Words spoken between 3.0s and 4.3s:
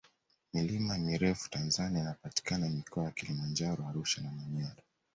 ya kilimanjaro arusha